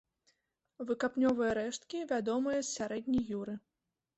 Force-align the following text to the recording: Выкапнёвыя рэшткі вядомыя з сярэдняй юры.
Выкапнёвыя 0.91 1.51
рэшткі 1.59 2.01
вядомыя 2.13 2.59
з 2.65 2.71
сярэдняй 2.77 3.25
юры. 3.43 3.55